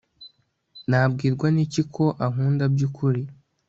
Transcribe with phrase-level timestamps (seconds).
[0.89, 3.21] Nabwirwa n iki ko ankunda by ukuri